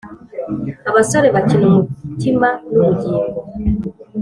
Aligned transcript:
abasore 0.89 1.27
bakina 1.35 1.63
umutima 1.69 2.47
n'ubugingo; 2.71 3.39